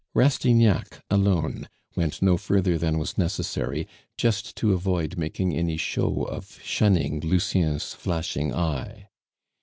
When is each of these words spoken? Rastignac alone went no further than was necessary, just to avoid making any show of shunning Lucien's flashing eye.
Rastignac 0.15 1.03
alone 1.11 1.69
went 1.95 2.23
no 2.23 2.35
further 2.35 2.75
than 2.75 2.97
was 2.97 3.19
necessary, 3.19 3.87
just 4.17 4.55
to 4.55 4.73
avoid 4.73 5.15
making 5.15 5.53
any 5.53 5.77
show 5.77 6.23
of 6.23 6.59
shunning 6.63 7.19
Lucien's 7.19 7.93
flashing 7.93 8.51
eye. 8.51 9.09